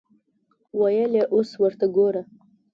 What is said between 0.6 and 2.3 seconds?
ویل یې اوس ورته ګوره.